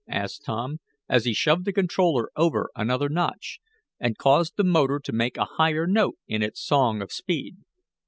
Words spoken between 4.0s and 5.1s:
caused the motor